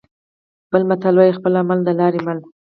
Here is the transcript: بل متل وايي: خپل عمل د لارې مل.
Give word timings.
بل 0.71 0.81
متل 0.89 1.15
وايي: 1.17 1.33
خپل 1.37 1.53
عمل 1.61 1.79
د 1.83 1.89
لارې 1.99 2.19
مل. 2.25 2.37